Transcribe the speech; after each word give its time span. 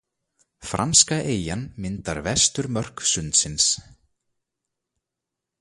Franska 0.69 1.15
eyjan 1.33 1.61
myndar 1.81 2.19
vesturmörk 2.27 2.97
sundsins. 3.11 3.65